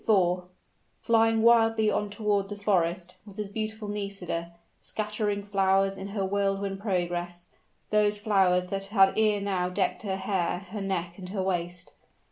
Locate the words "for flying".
0.03-1.43